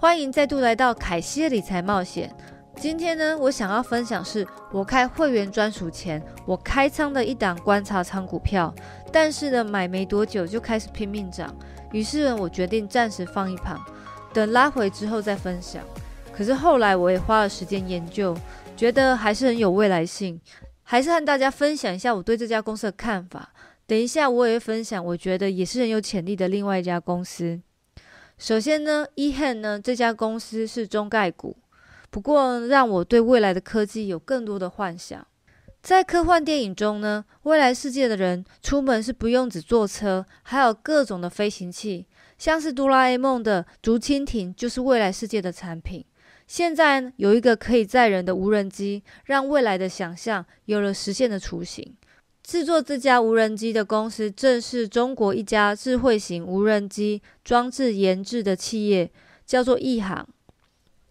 [0.00, 2.32] 欢迎再度来到凯西的理财冒险。
[2.76, 8.72] 今天呢，我想要分享是我开会员专属前，我开仓的一档观察仓股票，
[9.10, 11.52] 但是呢，买没多久就开始拼命涨，
[11.90, 13.76] 于是呢，我决定暂时放一旁，
[14.32, 15.82] 等拉回之后再分享。
[16.32, 18.36] 可是后来我也花了时间研究，
[18.76, 20.40] 觉得还是很有未来性，
[20.84, 23.52] 还是和大家分享一下我对这家公司的看法。
[23.84, 27.60] 等一下我也会分享，我觉得也是很有潜力的另外一家公司。
[28.38, 31.56] 首先呢，eHan 呢这家公司是中概股，
[32.08, 35.26] 不过让我对未来的科技有更多的幻想。
[35.82, 42.06] 在科幻电影中呢，未来世界的人出门是不用只坐车，还有各种的飞行器，
[42.38, 46.04] 像是哆啦 A 梦的竹蜻蜓就是未来世界的产品。
[46.46, 51.96] 现在有一个可以载人的无人机，让未来的想象有了实现的雏形。
[52.48, 59.10] 制作这家无人机的公司正是中国一家智慧型无人机装置研制的企业，
[59.44, 60.26] 叫做亿航。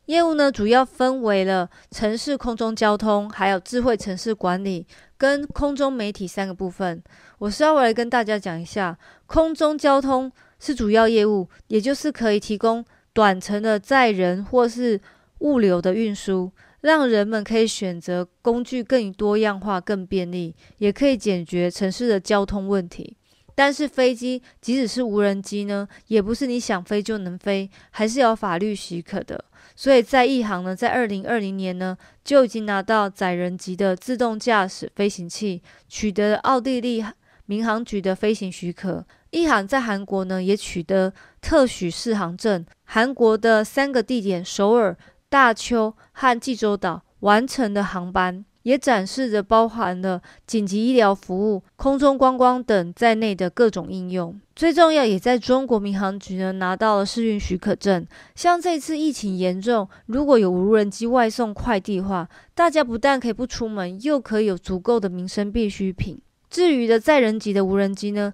[0.08, 7.03] 业务呢主要分为了城市空中交通、还有智慧城市管理跟空中媒体三个部分。
[7.38, 14.99] 我稍微来跟大家讲一下，空中交通是主要业务，也就是可以提供短程的载人或是
[15.41, 16.52] 物流的运输。
[16.88, 23.17] 让人们可以选择工具更多样化、更便利，也可以解决城市的交通问题。
[23.53, 29.43] 但是飞机即使是无人机呢，也不是你想飞就能飞，还是有法律许可的。
[29.75, 37.03] 所以在一航呢，在二零二零年呢，就已经拿到载人级的自动驾驶飞行器，取得了奥地利
[37.47, 39.05] 民航局的飞行许可。
[39.31, 42.65] 一航在韩国呢，也取得特许适航证。
[42.85, 44.95] 韩国的三个地点：首尔。
[45.30, 54.39] 大邱和济州岛完成的航班，也展示着包含了紧急医疗服务、空中观光等在内的各种应用。
[54.55, 58.05] 最重要，也在中国民航局呢拿到了试运许可证。
[58.36, 66.20] 像这次疫情严重，如果有无人机外送快递的话，大家不但可以不出门，又可以有足够的民生必需品。
[66.49, 68.33] 至于的载人级的无人机呢，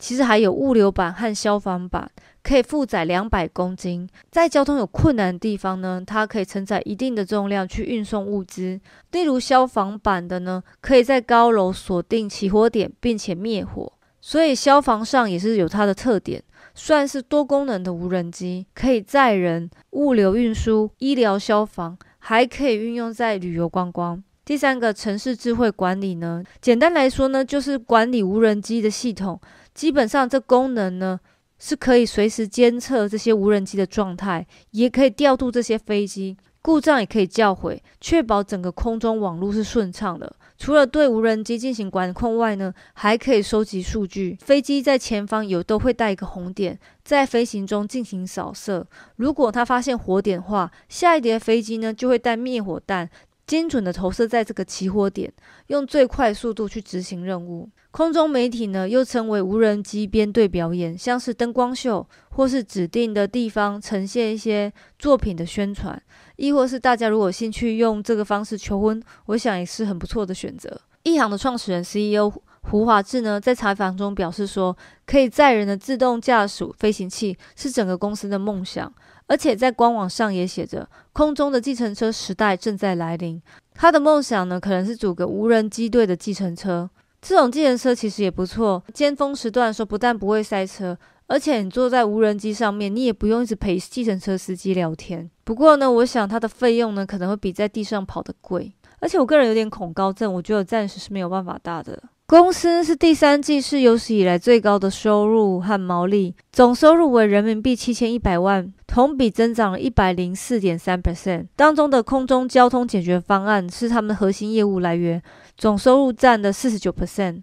[0.00, 2.10] 其实还有物流版和消防版。
[2.42, 8.80] 可以负载两百公斤，在交通有困难的地方呢，它可以承载一定的重量去运送物资。
[9.12, 16.42] 例如消防版的呢，可以在高楼锁定起火点并且灭火，所以消防上也是有它的特点，
[16.74, 24.24] 算是多功能的无人机，可以载人、物流运输、医疗、消防，还可以运用在旅游观光。
[24.46, 29.38] 第三个城市智慧管理呢，简单来说呢，就是管理无人机的系统，
[29.74, 31.20] 基本上这功能呢。
[31.62, 40.34] 是可以随时监测这些无人机的状态，也可以调度这些飞机故障，也可以叫回，确保整个空中网络是顺畅的。
[40.56, 44.38] 除了对无人机进行管控外呢，还可以收集数据。
[44.40, 48.86] 飞机在前方有都会带一个红点，在飞行中进行扫射。
[49.16, 53.10] 如果它发现火点的话，下一叠飞机呢就会带灭火弹。
[53.50, 55.32] 精准的投射在这个起火点，
[55.66, 57.68] 用最快速度去执行任务。
[57.90, 66.00] 空中媒体呢，又称为无人机编队表演，像是灯光秀，或是指定的地方呈现一些作品的宣传，
[66.36, 70.80] 亦或是大家如果兴趣用这个方式求婚，我想也是很不错的选择。
[71.02, 72.32] 一航的创始人 CEO
[72.70, 78.92] 胡华志呢，在采访中表示说，可以载人的自动驾驶飞行器是整个公司的梦想。
[79.26, 83.42] 而且在官网上也写着，空中的计程车时代正在来临。
[83.74, 86.88] 他的梦想呢，可能是组个无人机队的计程车。
[87.20, 95.28] 这种计程车其实也不错，尖峰时段的时候不但不会塞车，而且你坐在无人机上面，你也不用一直陪计程车司机聊天。
[95.44, 98.72] 不过呢，我想它的费用呢，可能会比在地上跑的贵。
[99.00, 102.00] 而且我个人有点恐高症，我觉得暂时是没有办法搭的。
[102.26, 111.46] 公司是第三季是有史以来最高的收入和毛利，总收入为人民币七千一百万，同比增长了一百零四点三 percent。
[111.56, 115.20] 当中的空中交通解决方案是他们的核心业务来源，
[115.56, 117.42] 总收入占了四十九 percent。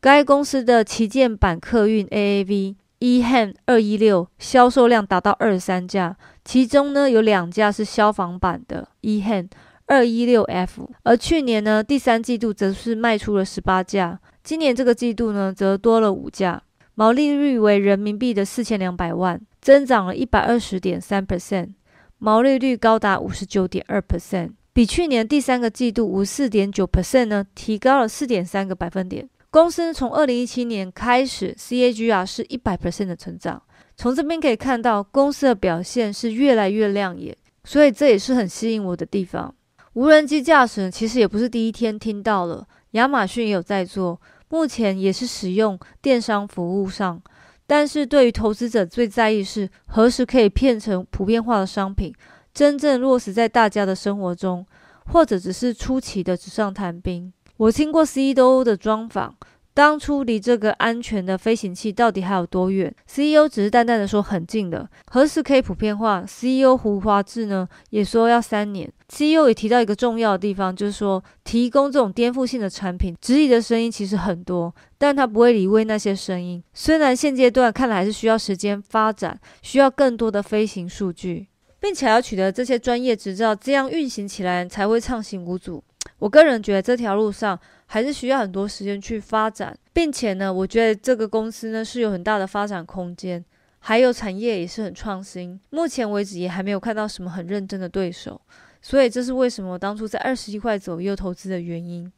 [0.00, 9.48] 该公司的旗舰版客运 AAV eHand 二一六销售量达到二十三架，其中呢有两架是消防版的 eHand。
[9.88, 16.62] 二一六 F，而去年呢，第三季度则是卖出了十八架，今年这个季度呢，则多了五架，
[16.94, 21.70] 毛利率为人民币的四千两百万，增长了一百二十点三 percent，
[22.18, 29.26] 毛利率高达五十九点二 percent，比去年第三个季度五四点九 percent 呢，提高了四点三个百分点。
[29.48, 33.62] 公司从二零一七年开始，CAGR 是一百 percent 的成长，
[33.96, 37.34] 从这边可以看到公司的表现是越来越亮眼，
[37.64, 39.54] 所以这也是很吸引我的地方。
[39.94, 47.20] 无人机驾驶其实也不是第一天听到了，亚马逊也有在做，目前也是使用电商服务上。
[47.66, 52.14] 但是对于投资者最在意是何时可以变成普遍化的商品，
[52.54, 54.64] 真正落实在大家的生活中，
[55.12, 57.32] 或者只是初期的纸上谈兵。
[57.56, 59.34] 我听过 CEO 的专访。
[59.78, 64.90] 当初离这个安全的飞行器到底还有多远？CEO 只是淡淡的说很近的。
[65.06, 68.92] 何时可以普遍化？CEO 胡华志呢也说要三年。
[69.08, 76.60] CEO 也提到一个重要的地方，就是说提供这种颠覆性的产品，质疑的声音其实很多，但他不会理会那些声音。
[76.74, 81.46] 虽然现阶段看来还是需要时间发展，需要更多的飞行数据，
[81.78, 85.84] 并且要取得这些专业执照，这样运行起来才会畅行无阻。
[86.18, 87.56] 我个人觉得这条路上。
[87.90, 93.42] 还是需要很多时间去发展，并且呢，我觉得这个公司呢是有很大的发展空间，
[93.78, 95.58] 还有产业也是很创新。
[95.70, 98.38] 目前为止也还没有看到什么很认真的对手，
[98.82, 102.12] 所以这是为什么我当初在二十一块左右投资的原因。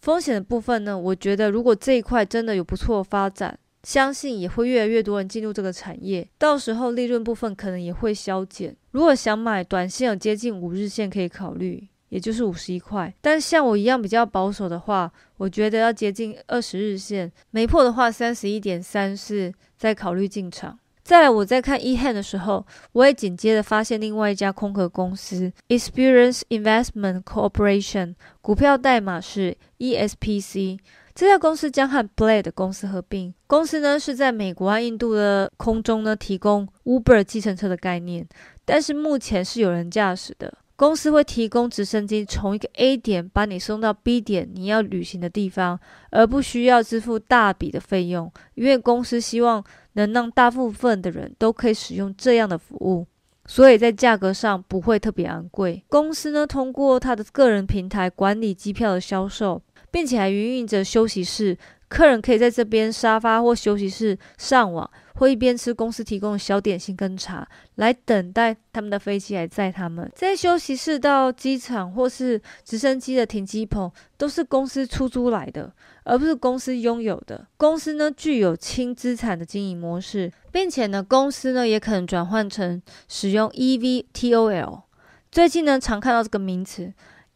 [0.00, 8.76] 风险的部分呢，我觉得如果这一块真的有不错的发展，相信也会越来越多人进入这个产业，到时候利润部分可能也会削减。
[8.92, 11.88] 如果想买短线，有接近五日线可以考虑。
[12.08, 20.78] 也就是五十一块，但像我一样比较保守的话，我觉得要接近二十日线，没破的话，三十一点三四再考虑进场。
[21.02, 30.78] 再来，我在看 Ehan 的时候，我也紧接着发现另外一家空壳公司 Experience Investment Corporation，股票代码是 ESPC。
[31.14, 38.26] 这家公司将和 Blade 公司合并，公司呢是在美国和印度的空中呢提供 Uber 计程车的概念，
[38.64, 40.58] 但是目前是有人驾驶的。
[40.76, 45.78] 公司会提供直升机从一个 A 点把你送到 B 点你要旅行的地方，
[46.10, 49.62] 而不需要支付大笔的费用，因为公司希望
[49.92, 53.06] 能让大部分的人都可以使用这样的服务，
[53.46, 55.84] 所以在价格上不会特别昂贵。
[55.88, 59.62] 公司呢通过他的个人平台管理机票的销售，
[59.92, 61.56] 并且还营运着休息室，
[61.86, 64.90] 客人可以在这边沙发或休息室上网。
[65.14, 67.46] 会一边吃公司提供的小点心跟茶，
[67.76, 70.10] 来等待他们的飞机来载他们。
[70.14, 75.72] 在休息室到机场或是直升机的停机棚，都是公司出租来的，
[76.04, 77.46] 而不是公司拥有的。
[77.56, 84.82] 公司呢具有轻资产的经营模式，并且呢公司呢也可能转换成使用 eVTOL。
[85.30, 86.92] 最近呢常看到这个名词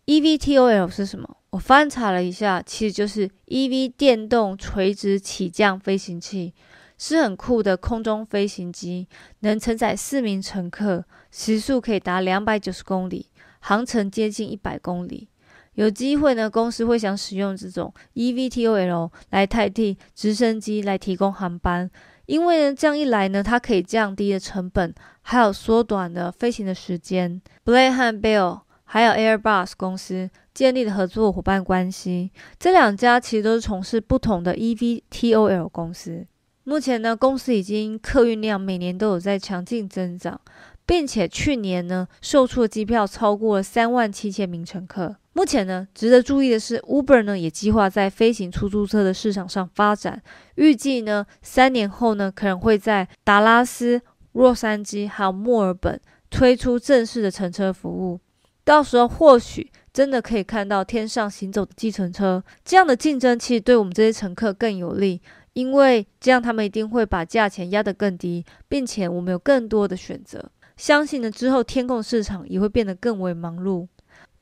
[0.07, 1.37] ，eVTOL 是什么？
[1.51, 6.53] 我翻查了一下，其实就是 eV 电动垂直起降飞行器。
[6.99, 9.07] 是很酷的空中飞行机，
[9.41, 13.31] 能承载四名乘客，时速可以达两百九十公里，
[13.61, 15.29] 航程接近一百公里。
[15.75, 21.89] 有机会呢，公司会想使用这种 eVTOL 来代替直升机来提供航班，
[22.27, 24.93] 因为呢，这样一来呢，它可以降低的成本，
[25.23, 27.41] 还有缩短的飞行的时间。
[27.65, 36.27] Blade 和 Bell 还有 Airbus 公司建立的合作伙伴关系，这两家其实都是从事不同的 eVTOL 公司。
[36.69, 40.39] 目前呢，公司已经客运量每年都有在强劲增长，
[40.85, 45.17] 并且去年呢，售出的机票超过了三万七千名乘客。
[45.33, 50.23] 目前呢，值得注意的是，Uber 呢也计划在飞行出租车的市场上发展，
[50.57, 55.99] 预计呢三年后呢，可能会在达拉斯、洛杉矶还有墨尔本
[56.29, 58.21] 推出正式的乘车服务。
[58.63, 62.45] 到时候或许真的可以看到天上行走的计程车。
[62.63, 65.23] 这样的竞争其实对我们这些乘客更有利。
[65.53, 70.51] 因为这样，他们一定会把价钱压得更低，并且我们有更多的选择。
[70.77, 73.89] 相信呢，之后天空市场也会变得更为忙碌，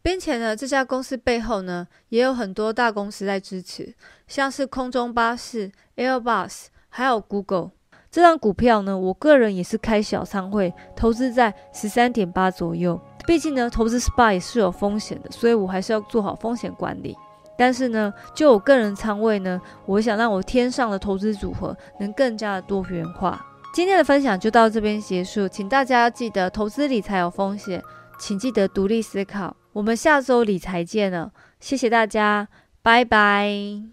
[0.03, 3.95] 并且呢，这家公司背后呢，也有很多大公司在支持，
[4.29, 7.71] 像是空中巴士、Airbus，还有 Google。
[8.11, 13.01] 这张股票呢，我个人也是开小仓会，投资在十三点八左右。
[13.27, 17.17] 毕竟呢，投资 SPY 是有风险的，所以我还是要做好风险管理。
[17.57, 23.45] 但是呢，就我个人仓位呢，我想让我天上的投资组合能更加的多元化。
[23.75, 27.83] 今天的分享就到这边结束，请大家记得投资理财有风险，
[28.19, 29.57] 请记得独立思考。
[29.73, 32.49] 我们下周理财见了，谢谢大家，
[32.83, 33.87] 拜拜。